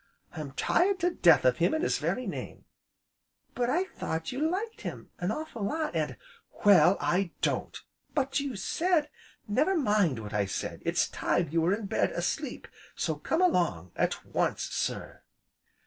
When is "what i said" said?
10.17-10.81